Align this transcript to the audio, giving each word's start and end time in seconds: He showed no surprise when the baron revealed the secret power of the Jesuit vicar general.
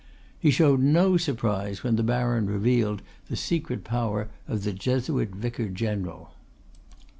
He 0.39 0.49
showed 0.49 0.79
no 0.79 1.15
surprise 1.15 1.83
when 1.83 1.95
the 1.95 2.01
baron 2.01 2.47
revealed 2.47 3.03
the 3.29 3.35
secret 3.35 3.83
power 3.83 4.29
of 4.47 4.63
the 4.63 4.73
Jesuit 4.73 5.29
vicar 5.29 5.69
general. 5.69 6.31